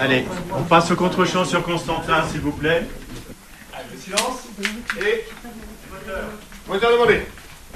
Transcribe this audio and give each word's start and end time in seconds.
Allez, 0.00 0.26
on 0.56 0.62
passe 0.62 0.90
au 0.90 0.96
contre-champ 0.96 1.44
sur 1.44 1.62
Constantin, 1.62 2.24
s'il 2.30 2.40
vous 2.40 2.52
plaît. 2.52 2.86
Allez, 3.72 3.98
silence. 4.00 4.48
Et 5.00 5.24
moteur. 5.90 6.24
Moteur 6.68 6.92
demandé. 6.92 7.22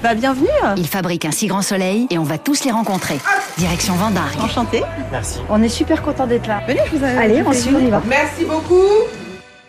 Bah 0.03 0.15
bienvenue 0.15 0.49
Ils 0.77 0.89
fabriquent 0.89 1.27
un 1.27 1.31
si 1.31 1.47
grand 1.47 1.63
soleil 1.63 2.09
et 2.11 2.19
on 2.19 2.25
va 2.25 2.37
tous 2.37 2.65
les 2.65 2.73
rencontrer. 2.73 3.19
Direction 3.57 3.95
Vendargue. 3.95 4.41
Enchantée. 4.41 4.83
Merci. 5.13 5.39
On 5.49 5.63
est 5.63 5.69
super 5.69 6.03
content 6.03 6.27
d'être 6.27 6.47
là. 6.47 6.61
Venez, 6.67 6.81
je 6.91 6.97
vous 6.97 7.05
ai... 7.05 7.09
Allez, 7.09 7.43
on 7.47 7.53
suit, 7.53 7.75
on 7.75 7.79
y 7.79 7.91
va. 7.91 8.03
Merci 8.07 8.45
beaucoup. 8.45 8.83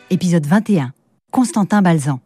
Épisode 0.09 0.45
21. 0.47 0.91
Constantin 1.31 1.81
Balzan. 1.81 2.19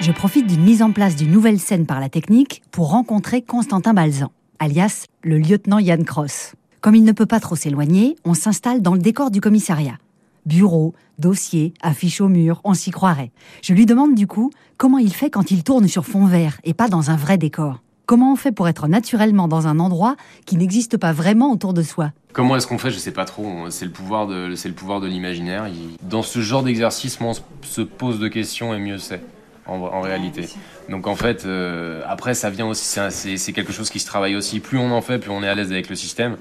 Je 0.00 0.12
profite 0.12 0.46
d'une 0.46 0.62
mise 0.62 0.82
en 0.82 0.92
place 0.92 1.16
d'une 1.16 1.30
nouvelle 1.30 1.60
scène 1.60 1.86
par 1.86 2.00
la 2.00 2.08
technique 2.08 2.62
pour 2.72 2.90
rencontrer 2.90 3.40
Constantin 3.40 3.94
Balzan, 3.94 4.32
alias 4.58 5.04
le 5.22 5.38
lieutenant 5.38 5.78
Yann 5.78 6.04
Cross. 6.04 6.54
Comme 6.82 6.96
il 6.96 7.04
ne 7.04 7.12
peut 7.12 7.26
pas 7.26 7.38
trop 7.38 7.54
s'éloigner, 7.54 8.16
on 8.24 8.34
s'installe 8.34 8.82
dans 8.82 8.94
le 8.94 8.98
décor 8.98 9.30
du 9.30 9.40
commissariat. 9.40 9.98
Bureau, 10.46 10.94
dossier, 11.16 11.74
affiche 11.80 12.20
au 12.20 12.26
mur, 12.26 12.60
on 12.64 12.74
s'y 12.74 12.90
croirait. 12.90 13.30
Je 13.62 13.72
lui 13.72 13.86
demande 13.86 14.16
du 14.16 14.26
coup 14.26 14.50
comment 14.78 14.98
il 14.98 15.14
fait 15.14 15.30
quand 15.30 15.52
il 15.52 15.62
tourne 15.62 15.86
sur 15.86 16.04
fond 16.04 16.26
vert 16.26 16.58
et 16.64 16.74
pas 16.74 16.88
dans 16.88 17.12
un 17.12 17.16
vrai 17.16 17.38
décor. 17.38 17.80
Comment 18.04 18.32
on 18.32 18.36
fait 18.36 18.50
pour 18.50 18.66
être 18.66 18.88
naturellement 18.88 19.46
dans 19.46 19.68
un 19.68 19.78
endroit 19.78 20.16
qui 20.44 20.56
n'existe 20.56 20.96
pas 20.96 21.12
vraiment 21.12 21.52
autour 21.52 21.72
de 21.72 21.84
soi? 21.84 22.10
Comment 22.32 22.56
est-ce 22.56 22.66
qu'on 22.66 22.78
fait? 22.78 22.90
Je 22.90 22.98
sais 22.98 23.12
pas 23.12 23.26
trop. 23.26 23.70
C'est 23.70 23.84
le 23.84 23.92
pouvoir 23.92 24.26
de, 24.26 24.56
c'est 24.56 24.68
le 24.68 24.74
pouvoir 24.74 25.00
de 25.00 25.06
l'imaginaire. 25.06 25.70
Dans 26.02 26.24
ce 26.24 26.40
genre 26.40 26.64
d'exercice, 26.64 27.16
on 27.20 27.32
se 27.62 27.82
pose 27.82 28.18
de 28.18 28.26
questions 28.26 28.74
et 28.74 28.80
mieux 28.80 28.98
c'est. 28.98 29.22
En, 29.64 29.74
en 29.76 30.00
réalité. 30.00 30.48
Donc 30.88 31.06
en 31.06 31.14
fait, 31.14 31.44
euh, 31.46 32.02
après 32.08 32.34
ça 32.34 32.50
vient 32.50 32.66
aussi, 32.66 32.98
c'est 33.10 33.52
quelque 33.52 33.72
chose 33.72 33.90
qui 33.90 34.00
se 34.00 34.06
travaille 34.06 34.34
aussi. 34.34 34.58
Plus 34.58 34.76
on 34.76 34.90
en 34.90 35.02
fait, 35.02 35.20
plus 35.20 35.30
on 35.30 35.40
est 35.44 35.48
à 35.48 35.54
l'aise 35.54 35.70
avec 35.70 35.88
le 35.88 35.94
système. 35.94 36.36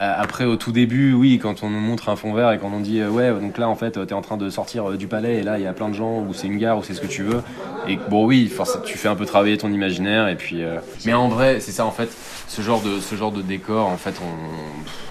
Euh, 0.00 0.14
après, 0.18 0.44
au 0.44 0.56
tout 0.56 0.72
début, 0.72 1.12
oui, 1.12 1.38
quand 1.40 1.62
on 1.62 1.70
nous 1.70 1.78
montre 1.78 2.08
un 2.08 2.16
fond 2.16 2.32
vert 2.34 2.50
et 2.50 2.58
quand 2.58 2.70
on 2.74 2.80
dit 2.80 3.00
euh, 3.00 3.08
ouais, 3.08 3.30
donc 3.30 3.56
là 3.58 3.68
en 3.68 3.76
fait, 3.76 4.04
t'es 4.04 4.12
en 4.14 4.20
train 4.20 4.36
de 4.36 4.50
sortir 4.50 4.90
du 4.98 5.06
palais 5.06 5.36
et 5.36 5.42
là 5.44 5.58
il 5.58 5.62
y 5.64 5.66
a 5.68 5.72
plein 5.72 5.88
de 5.88 5.94
gens 5.94 6.18
ou 6.18 6.34
c'est 6.34 6.48
une 6.48 6.58
gare 6.58 6.76
ou 6.78 6.82
c'est 6.82 6.94
ce 6.94 7.00
que 7.00 7.06
tu 7.06 7.22
veux. 7.22 7.40
Et 7.86 7.98
bon, 8.10 8.26
oui, 8.26 8.48
forcément, 8.48 8.82
tu 8.82 8.98
fais 8.98 9.06
un 9.08 9.14
peu 9.16 9.26
travailler 9.26 9.56
ton 9.58 9.72
imaginaire 9.72 10.26
et 10.26 10.34
puis. 10.34 10.62
Mais 11.04 11.14
en 11.14 11.28
vrai, 11.28 11.60
c'est 11.60 11.70
ça 11.72 11.86
en 11.86 11.92
fait, 11.92 12.08
ce 12.48 12.62
genre 12.62 12.82
de 12.82 12.98
ce 12.98 13.14
genre 13.14 13.30
de 13.30 13.42
décor, 13.42 13.86
en 13.86 13.96
fait, 13.96 14.14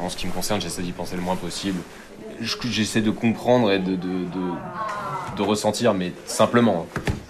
on, 0.01 0.05
en 0.05 0.09
ce 0.09 0.17
qui 0.17 0.27
me 0.27 0.33
concerne, 0.33 0.59
j'essaie 0.59 0.81
d'y 0.81 0.91
penser 0.91 1.15
le 1.15 1.21
moins 1.21 1.37
possible. 1.37 1.79
Je- 2.41 2.57
J'essaie 2.69 3.01
de 3.01 3.11
comprendre 3.11 3.71
et 3.71 3.79
de, 3.79 3.91
de, 3.91 3.95
de, 3.95 5.37
de 5.37 5.41
ressentir, 5.41 5.93
mais 5.93 6.11
simplement. 6.25 6.85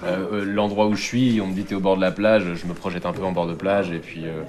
Euh, 0.06 0.26
euh, 0.34 0.46
L'endroit 0.46 0.88
où 0.88 0.96
je 0.96 1.02
suis, 1.04 1.42
on 1.42 1.48
me 1.48 1.54
dit 1.54 1.64
t'es 1.64 1.76
au 1.76 1.80
bord 1.80 1.96
de 1.98 2.02
la 2.02 2.12
plage, 2.12 2.44
je 2.56 2.66
me 2.68 2.74
projette 2.74 3.06
un 3.06 3.14
peu 3.14 3.24
en 3.24 3.32
bord 3.32 3.48
de 3.48 3.54
plage 3.54 3.92
et 3.92 4.00
puis. 4.00 4.26
euh, 4.28 4.42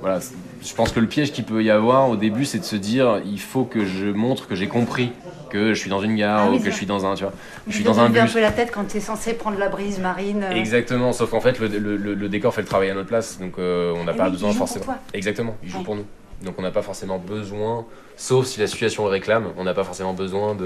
voilà, 0.00 0.18
je 0.64 0.74
pense 0.74 0.90
que 0.90 0.98
le 0.98 1.06
piège 1.06 1.30
qu'il 1.30 1.44
peut 1.44 1.62
y 1.62 1.70
avoir 1.70 2.08
au 2.10 2.16
début, 2.16 2.44
c'est 2.44 2.58
de 2.58 2.64
se 2.64 2.74
dire 2.74 3.20
il 3.24 3.38
faut 3.38 3.62
que 3.64 3.84
je 3.84 4.06
montre 4.06 4.48
que 4.48 4.56
j'ai 4.56 4.66
compris 4.66 5.12
que 5.48 5.74
je 5.74 5.78
suis 5.78 5.90
dans 5.90 6.00
une 6.00 6.16
gare 6.16 6.46
Ah 6.48 6.50
ou 6.50 6.56
que 6.58 6.64
ça. 6.64 6.70
je 6.70 6.74
suis 6.74 6.86
dans 6.86 7.06
un, 7.06 7.14
tu 7.14 7.22
vois, 7.22 7.32
je 7.68 7.72
suis 7.74 7.84
dans 7.84 8.00
un 8.00 8.10
te 8.10 8.18
un 8.18 8.22
bus. 8.24 8.32
peu 8.32 8.40
la 8.40 8.50
tête 8.50 8.72
quand 8.72 8.84
tu 8.88 8.96
es 8.96 9.00
censé 9.00 9.34
prendre 9.34 9.58
la 9.60 9.68
brise 9.68 10.00
marine. 10.00 10.42
euh, 10.42 10.50
Exactement, 10.56 11.12
sauf 11.12 11.30
qu'en 11.30 11.40
fait 11.40 11.60
le, 11.60 11.68
le- 11.68 11.96
le- 11.96 12.14
le 12.14 12.28
décor 12.28 12.52
fait 12.52 12.62
le 12.62 12.66
travail 12.66 12.90
à 12.90 12.94
notre 12.94 13.06
place, 13.08 13.38
donc 13.38 13.52
on 13.58 14.02
n'a 14.04 14.12
Et 14.12 14.16
pas 14.16 14.24
oui, 14.24 14.30
il 14.30 14.32
besoin 14.32 14.50
joue 14.50 14.58
pour 14.58 14.66
forcément. 14.66 14.84
toi. 14.86 14.96
Exactement, 15.14 15.56
il 15.62 15.68
joue 15.68 15.78
Ouais. 15.78 15.84
pour 15.84 15.94
nous. 15.94 16.06
Donc 16.42 16.54
on 16.58 16.62
n'a 16.62 16.72
pas 16.72 16.82
forcément 16.82 17.18
besoin, 17.20 17.84
sauf 18.16 18.46
si 18.46 18.58
la 18.58 18.66
situation 18.66 19.04
le 19.04 19.10
réclame, 19.10 19.50
on 19.56 19.62
n'a 19.62 19.74
pas 19.74 19.84
forcément 19.84 20.14
besoin 20.14 20.56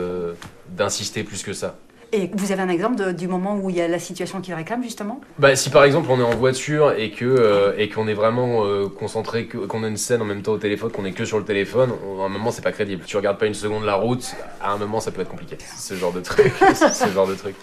d'insister 0.71 1.25
plus 1.25 1.43
que 1.43 1.53
ça. 1.53 1.75
Et 2.13 2.31
vous 2.35 2.53
avez 2.53 2.63
un 2.63 2.69
exemple 2.69 2.97
de- 2.97 3.13
du 3.13 3.27
moment 3.27 3.57
où 3.57 3.69
il 3.69 3.77
y 3.77 3.81
a 3.81 3.89
la 3.89 3.99
situation 3.99 4.41
qui 4.41 4.55
réclame 4.55 4.83
justement? 4.83 5.21
Bah, 5.39 5.57
si 5.57 5.71
par 5.71 5.83
exemple 5.85 6.09
on 6.11 6.21
est 6.21 6.25
en 6.25 6.37
voiture 6.37 6.93
et 6.97 7.11
que 7.11 7.25
euh, 7.25 7.73
et 7.79 7.89
qu'on 7.89 8.07
est 8.07 8.15
vraiment 8.15 8.65
euh, 8.65 8.87
concentré, 8.89 9.47
qu'on 9.47 9.83
a 9.83 9.89
une 9.89 9.97
scène 9.97 10.23
en 10.23 10.25
même 10.25 10.43
temps 10.43 10.53
au 10.53 10.59
téléphone, 10.59 10.91
qu'on 10.93 11.05
est 11.05 11.13
que 11.13 11.25
sur 11.25 11.39
le 11.39 11.45
téléphone, 11.45 11.91
on- 12.07 12.23
à 12.23 12.27
un 12.27 12.29
moment 12.29 12.51
c'est 12.53 12.63
pas 12.63 12.73
crédible. 12.73 13.03
Tu 13.07 13.17
regardes 13.17 13.39
pas 13.39 13.47
une 13.47 13.55
seconde 13.55 13.85
la 13.85 13.97
route, 13.97 14.35
à 14.63 14.71
un 14.73 14.77
moment 14.79 15.01
ça 15.01 15.11
peut 15.11 15.21
être 15.23 15.29
compliqué. 15.29 15.59
Ce 15.77 15.95
genre 15.95 16.13
de 16.13 16.21
truc, 16.21 16.53
ce 16.93 17.09
genre 17.11 17.27
de 17.27 17.35
truc. 17.35 17.57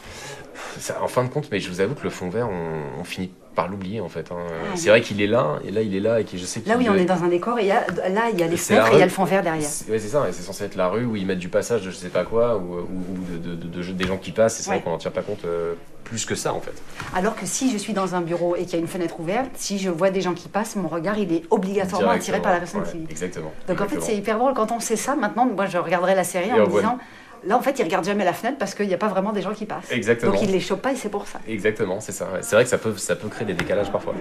Ça, 0.79 1.01
en 1.01 1.07
fin 1.07 1.23
de 1.23 1.29
compte, 1.29 1.49
mais 1.51 1.59
je 1.59 1.69
vous 1.69 1.81
avoue 1.81 1.95
que 1.95 2.03
le 2.03 2.09
fond 2.09 2.29
vert, 2.29 2.47
on, 2.49 2.99
on 3.01 3.03
finit 3.03 3.31
par 3.55 3.67
l'oublier 3.67 4.01
en 4.01 4.09
fait. 4.09 4.31
hein. 4.31 4.37
Ah, 4.49 4.75
C'est 4.75 4.89
vrai 4.89 5.01
qu'il 5.01 5.21
est 5.21 5.27
là, 5.27 5.59
et 5.63 5.69
là 5.69 5.81
il 5.81 5.95
est 5.95 5.99
là, 5.99 6.19
et 6.19 6.23
que 6.23 6.35
je 6.37 6.43
sais 6.45 6.61
Là 6.65 6.75
oui, 6.75 6.87
on 6.89 6.95
est 6.95 7.05
dans 7.05 7.23
un 7.23 7.27
décor 7.27 7.59
et 7.59 7.69
a- 7.69 7.85
là 8.09 8.23
il 8.33 8.39
y 8.39 8.43
a 8.43 8.47
les 8.47 8.57
fenêtres 8.57 8.87
et 8.91 8.93
il 8.95 8.99
y 8.99 9.01
a 9.01 9.05
le 9.05 9.11
fond 9.11 9.25
vert 9.25 9.43
derrière. 9.43 9.69
C'est- 9.69 9.91
Ouais, 9.91 9.99
c'est 9.99 10.07
ça, 10.07 10.27
et 10.27 10.31
c'est 10.33 10.41
censé 10.41 10.63
être 10.63 10.75
la 10.75 10.87
rue 10.87 11.05
où 11.05 11.15
ils 11.15 11.25
mettent 11.27 11.37
du 11.37 11.49
passage 11.49 11.83
de 11.83 11.91
je 11.91 11.95
sais 11.95 12.09
pas 12.09 12.23
quoi, 12.23 12.57
ou, 12.57 12.77
ou- 12.79 12.79
ou 12.79 13.17
de, 13.31 13.37
de- 13.37 13.55
de- 13.55 13.83
de- 13.83 13.91
des 13.91 14.05
gens 14.07 14.17
qui 14.17 14.31
passent, 14.31 14.59
et 14.59 14.63
c'est 14.63 14.69
Ouais. 14.71 14.77
vrai 14.77 14.83
qu'on 14.83 14.89
n'en 14.89 14.97
tient 14.97 15.11
pas 15.11 15.21
compte 15.21 15.45
euh, 15.45 15.75
plus 16.03 16.25
que 16.25 16.33
ça 16.33 16.51
en 16.51 16.61
fait. 16.61 16.73
Alors 17.15 17.35
que 17.35 17.45
si 17.45 17.71
je 17.71 17.77
suis 17.77 17.93
dans 17.93 18.15
un 18.15 18.21
bureau 18.21 18.55
et 18.55 18.61
qu'il 18.63 18.73
y 18.73 18.75
a 18.77 18.79
une 18.79 18.87
fenêtre 18.87 19.19
ouverte, 19.19 19.51
si 19.53 19.77
je 19.77 19.91
vois 19.91 20.09
des 20.09 20.21
gens 20.21 20.33
qui 20.33 20.49
passent, 20.49 20.75
mon 20.75 20.87
regard 20.87 21.19
il 21.19 21.31
est 21.31 21.43
obligatoirement 21.51 22.09
attiré 22.09 22.41
par 22.41 22.53
la 22.53 22.57
personne 22.57 22.81
ouais, 22.81 22.87
qui. 22.91 23.05
Exactement. 23.11 23.51
Donc 23.67 23.79
en 23.81 23.87
fait 23.87 24.01
c'est 24.01 24.15
hyper 24.15 24.39
drôle 24.39 24.55
quand 24.55 24.71
on 24.71 24.79
sait 24.79 24.95
ça. 24.95 25.15
Maintenant, 25.15 25.45
moi 25.45 25.67
je 25.67 25.77
regarderai 25.77 26.15
la 26.15 26.23
série 26.23 26.49
Et 26.49 26.53
en 26.53 26.57
me 26.57 26.63
voit- 26.65 26.81
disant, 26.81 26.97
là 27.45 27.57
en 27.57 27.61
fait 27.61 27.77
ils 27.79 27.83
regardent 27.83 28.05
jamais 28.05 28.25
la 28.25 28.33
fenêtre 28.33 28.57
parce 28.57 28.75
qu'il 28.75 28.87
n'y 28.87 28.93
a 28.93 28.97
pas 28.97 29.07
vraiment 29.07 29.31
des 29.31 29.41
gens 29.41 29.53
qui 29.53 29.65
passent. 29.65 29.91
Exactement. 29.91 30.31
Donc 30.31 30.41
ils 30.41 30.51
les 30.51 30.59
chopent 30.59 30.81
pas 30.81 30.91
et 30.91 30.95
c'est 30.95 31.09
pour 31.09 31.27
ça. 31.27 31.39
Exactement, 31.47 31.99
c'est 31.99 32.11
ça. 32.11 32.27
C'est 32.41 32.55
vrai 32.55 32.63
que 32.63 32.69
ça 32.69 32.77
peut, 32.77 32.95
ça 32.97 33.15
peut 33.15 33.27
créer 33.27 33.45
des 33.45 33.53
décalages 33.53 33.91
parfois. 33.91 34.13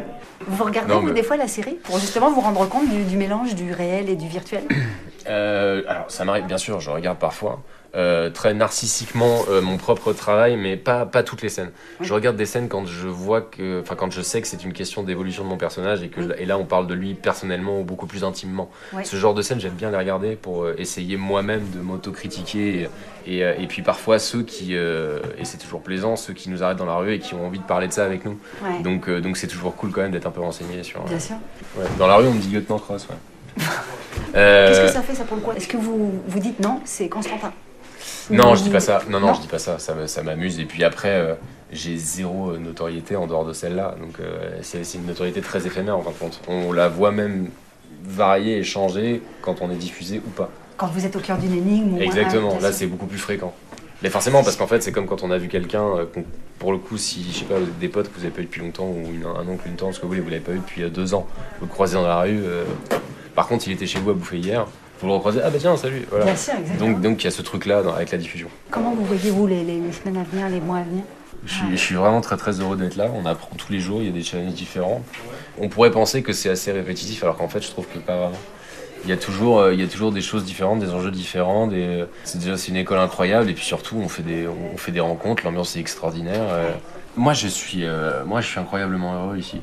Vous 0.47 0.65
regardez 0.65 0.93
Non, 0.93 1.01
vous, 1.01 1.07
mais- 1.09 1.13
des 1.15 1.23
fois 1.23 1.37
la 1.37 1.49
série 1.49 1.75
pour 1.83 1.99
justement 1.99 2.31
vous 2.31 2.41
rendre 2.41 2.69
compte 2.69 2.89
du, 2.89 3.05
du 3.05 3.17
mélange 3.17 3.55
du 3.55 3.73
réel 3.73 4.09
et 4.09 4.17
du 4.17 4.29
virtuel? 4.29 4.65
Euh, 5.29 5.83
alors, 5.87 6.11
ça 6.11 6.25
m'arrive, 6.25 6.47
bien 6.47 6.59
sûr, 6.59 6.81
je 6.81 6.91
regarde 6.91 7.19
parfois. 7.19 7.63
Euh, 7.95 8.31
très 8.31 8.55
narcissiquement 8.55 9.41
euh, 9.51 9.61
mon 9.61 9.77
propre 9.77 10.13
travail, 10.15 10.57
mais 10.57 10.77
pas, 10.77 11.05
pas 11.05 11.23
toutes 11.23 11.43
les 11.43 11.49
scènes. 11.51 11.71
Oui. 12.01 12.07
Je 12.07 12.15
regarde 12.15 12.37
des 12.37 12.47
scènes 12.47 12.69
quand 12.69 12.87
je 12.87 13.07
vois 13.07 13.43
que, 13.43 13.81
enfin 13.83 13.97
quand 13.97 14.11
je 14.11 14.23
sais 14.23 14.41
que 14.41 14.49
c'est 14.49 14.65
une 14.65 14.73
question 14.73 15.03
d'évolution 15.03 15.45
de 15.45 15.49
mon 15.49 15.59
personnage 15.59 16.03
et 16.03 16.09
que 16.09 16.21
Oui. 16.21 16.33
et 16.39 16.47
là 16.47 16.57
on 16.57 16.65
parle 16.65 16.87
de 16.87 16.95
lui 16.95 17.15
personnellement 17.15 17.81
ou 17.81 17.85
beaucoup 17.85 18.07
plus 18.07 18.25
intimement. 18.25 18.71
Ce 19.05 19.17
genre 19.17 19.35
de 19.35 19.43
scènes 19.43 19.61
j'aime 19.61 19.75
bien 19.75 19.91
les 19.91 19.99
regarder 19.99 20.37
pour 20.37 20.65
euh, 20.65 20.75
essayer 20.79 21.17
moi-même 21.19 21.69
de 21.75 21.81
m'autocritiquer 21.81 22.89
et, 23.27 23.39
et, 23.39 23.63
et 23.63 23.67
puis 23.67 23.83
parfois 23.83 24.19
ceux 24.19 24.43
qui 24.43 24.75
euh, 24.75 25.19
et 25.39 25.45
c'est 25.45 25.59
toujours 25.59 25.83
plaisant 25.83 26.17
ceux 26.17 26.33
qui 26.33 26.49
nous 26.49 26.63
arrêtent 26.63 26.79
dans 26.79 26.87
la 26.87 26.97
rue 26.97 27.13
et 27.15 27.19
qui 27.19 27.35
ont 27.35 27.47
envie 27.47 27.59
de 27.59 27.65
parler 27.65 27.89
de 27.89 27.93
ça 27.93 28.05
avec 28.05 28.25
nous. 28.25 28.39
Donc 28.83 29.11
donc 29.11 29.37
c'est 29.37 29.49
toujours 29.49 29.77
cool 29.77 29.91
quand 29.91 30.01
même 30.01 30.13
d'être 30.13 30.27
un 30.27 30.31
peu 30.31 30.41
renseigné 30.41 30.83
sur. 30.83 31.03
Bien 31.03 31.21
sûr. 31.21 31.37
Ouais. 31.77 31.85
Dans 31.99 32.07
la 32.07 32.17
rue 32.17 32.27
on 32.27 32.33
me 32.33 32.41
dit 32.41 32.49
lieutenant 32.49 32.79
Cross. 32.79 33.07
Ouais. 33.11 33.65
Qu'est-ce 34.33 34.81
que 34.87 34.89
ça 34.93 35.03
fait 35.03 35.15
ça 35.15 35.25
pour 35.25 35.37
le 35.37 35.43
coup? 35.43 35.53
Est-ce 35.53 35.69
que 35.69 35.77
vous 35.77 36.23
vous 36.27 36.39
dites 36.39 36.59
non, 36.61 36.81
c'est 36.87 37.09
Constantin 37.11 37.53
Non, 38.31 38.55
je 38.55 38.63
dis 38.63 38.71
pas 38.71 38.81
ça. 38.81 39.03
Non, 39.09 39.21
non, 39.21 39.29
Non. 39.29 39.35
je 39.35 39.41
dis 39.41 39.47
pas 39.49 39.59
ça. 39.59 39.79
Ça, 39.79 40.23
m'amuse. 40.23 40.59
Et 40.61 40.65
puis 40.65 40.85
après, 40.85 41.11
euh, 41.11 41.35
j'ai 41.73 41.97
zéro 41.97 42.51
euh, 42.51 42.59
notoriété 42.59 43.17
en 43.17 43.27
dehors 43.27 43.45
de 43.45 43.53
celle-là. 43.53 43.95
Donc 44.01 44.21
euh, 44.21 44.59
c'est 44.63 44.83
une 44.95 45.07
notoriété 45.07 45.41
très 45.41 45.67
éphémère 45.67 45.97
en 45.97 46.03
fin 46.03 46.11
de 46.11 46.17
compte. 46.17 46.41
On 46.49 46.73
la 46.73 46.89
voit 46.89 47.11
même 47.13 47.49
varier 48.05 48.59
et 48.59 48.63
changer 48.65 49.23
quand 49.43 49.57
on 49.63 49.71
est 49.71 49.77
diffusé 49.77 50.21
ou 50.27 50.31
pas. 50.31 50.51
Quand 50.77 50.87
vous 50.89 51.05
êtes 51.07 51.15
au 51.17 51.21
cœur 51.21 51.39
d'une 51.39 51.53
énigme 51.57 52.01
Exactement. 52.01 52.59
Là, 52.61 52.73
c'est 52.73 52.87
beaucoup 52.87 53.07
plus 53.07 53.19
fréquent. 53.19 53.55
Mais 54.03 54.09
forcément, 54.11 54.43
parce 54.43 54.57
qu'en 54.57 54.67
fait, 54.67 54.83
c'est 54.83 54.91
comme 54.91 55.07
quand 55.07 55.23
on 55.23 55.31
a 55.31 55.39
vu 55.39 55.47
quelqu'un, 55.47 55.85
pour 56.59 56.73
le 56.73 56.79
coup, 56.79 56.97
si, 56.99 57.25
je 57.31 57.39
sais 57.39 57.45
pas, 57.45 57.55
des 57.81 57.89
potes 57.89 58.09
que 58.13 58.19
vous 58.19 58.25
avez 58.25 58.33
pas 58.33 58.41
eu 58.41 58.47
depuis 58.47 58.61
longtemps, 58.61 58.87
ou 58.89 59.07
une- 59.13 59.25
un 59.27 59.47
oncle, 59.49 59.63
une 59.69 59.77
tante, 59.77 59.95
ce 59.95 59.99
que 60.01 60.03
vous 60.03 60.09
voulez, 60.09 60.21
vous 60.21 60.31
l'avez 60.31 60.43
pas 60.43 60.51
eu 60.53 60.59
depuis 60.59 60.83
deux 60.91 61.15
ans, 61.15 61.29
vous 61.61 61.67
le 61.67 61.71
croisez 61.71 61.95
dans 61.95 62.03
la 62.07 62.21
rue, 62.23 62.41
euh, 62.43 62.65
par 63.37 63.47
contre, 63.47 63.69
il 63.69 63.75
était 63.75 63.87
chez 63.87 64.01
vous 64.01 64.11
à 64.11 64.15
bouffer 64.15 64.39
hier, 64.39 64.67
vous 65.03 65.09
le 65.09 65.15
recroisez, 65.15 65.41
ah 65.45 65.51
bah 65.51 65.59
tiens, 65.61 65.77
salut, 65.77 66.07
voilà. 66.11 66.25
Bien 66.25 66.37
sûr, 66.37 66.55
exactement. 66.55 66.91
Donc, 66.93 67.01
donc 67.01 67.23
il 67.23 67.25
y 67.25 67.29
a 67.29 67.31
ce 67.31 67.43
truc-là 67.43 67.83
dans- 67.83 67.95
avec 67.95 68.11
la 68.13 68.19
diffusion. 68.19 68.49
Comment 68.71 68.95
vous 68.95 69.05
voyez-vous 69.05 69.47
les, 69.47 69.63
les- 69.65 69.81
les 69.81 69.93
semaines 69.93 70.17
à 70.17 70.25
venir, 70.25 70.49
les 70.49 70.61
mois 70.61 70.79
à 70.79 70.83
venir? 70.83 71.03
Je 71.45 71.53
suis, 71.55 71.65
je 71.73 71.77
suis 71.77 71.95
vraiment 71.97 72.21
très 72.21 72.37
très 72.37 72.61
heureux 72.61 72.77
d'être 72.77 72.95
là. 72.97 73.09
On 73.15 73.27
apprend 73.27 73.51
tous 73.57 73.73
les 73.73 73.81
jours, 73.81 74.01
il 74.01 74.07
y 74.07 74.09
a 74.09 74.13
des 74.13 74.23
challenges 74.23 74.53
différents. 74.55 75.03
On 75.59 75.69
pourrait 75.69 75.91
penser 75.91 76.23
que 76.23 76.33
c'est 76.33 76.49
assez 76.51 76.71
répétitif, 76.71 77.25
alors 77.25 77.37
qu'en 77.37 77.49
fait, 77.49 77.61
je 77.61 77.69
trouve 77.71 77.87
que 77.93 77.99
pas 77.99 78.17
vraiment. 78.17 78.39
Il 79.05 79.11
y 79.11 79.13
a 79.13 79.17
toujours, 79.17 79.59
euh, 79.59 79.75
il 79.75 79.81
y 79.81 79.83
a 79.83 79.89
toujours 79.89 80.13
des 80.13 80.21
choses 80.21 80.45
différentes, 80.45 80.79
des 80.79 80.91
enjeux 80.91 81.11
différents. 81.11 81.67
Des... 81.67 82.05
C'est 82.23 82.39
déjà 82.39 82.57
c'est 82.57 82.69
une 82.69 82.77
école 82.77 82.99
incroyable 82.99 83.51
et 83.51 83.55
puis 83.55 83.65
surtout 83.65 83.97
on 83.97 84.09
fait 84.09 84.23
des, 84.23 84.47
on 84.47 84.77
fait 84.77 84.93
des 84.93 85.01
rencontres. 85.01 85.43
L'ambiance 85.45 85.75
est 85.77 85.81
extraordinaire. 85.81 86.43
euh. 86.51 86.71
Moi 87.17 87.33
je 87.35 87.49
suis, 87.49 87.85
euh, 87.85 88.25
moi 88.25 88.41
je 88.41 88.47
suis 88.47 88.61
incroyablement 88.61 89.25
heureux 89.27 89.39
ici. 89.39 89.61